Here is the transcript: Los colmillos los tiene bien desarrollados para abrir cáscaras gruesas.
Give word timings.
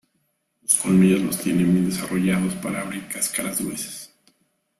Los 0.63 0.73
colmillos 0.79 1.21
los 1.21 1.37
tiene 1.37 1.63
bien 1.63 1.85
desarrollados 1.87 2.55
para 2.55 2.81
abrir 2.81 3.07
cáscaras 3.07 3.61
gruesas. 3.61 4.09